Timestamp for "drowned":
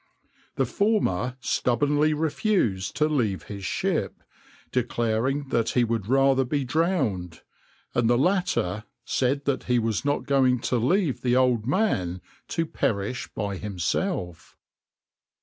6.63-7.41